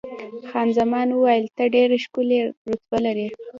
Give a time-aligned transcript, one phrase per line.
[0.49, 3.27] خان زمان وویل، ته ډېره ښکلې رتبه لرې.